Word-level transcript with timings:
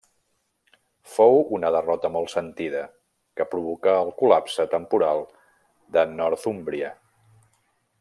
Fou 1.15 1.37
una 1.57 1.69
derrota 1.75 2.11
molt 2.15 2.31
sentida, 2.37 2.81
que 3.41 3.47
provocà 3.53 3.93
el 4.07 4.11
col·lapse 4.23 4.69
temporal 4.75 5.25
de 5.99 6.11
Northúmbria. 6.19 6.95